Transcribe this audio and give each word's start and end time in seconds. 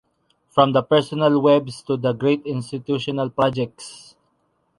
From 0.49 0.71
the 0.71 0.81
personal 0.81 1.39
webs 1.39 1.83
to 1.83 1.95
the 1.95 2.11
great 2.11 2.43
institutional 2.47 3.29
projects. 3.29 4.15